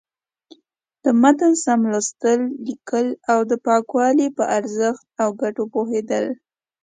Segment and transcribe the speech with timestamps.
[1.03, 6.25] د متن سم لوستل، ليکل او د پاکوالي په ارزښت او گټو پوهېدل.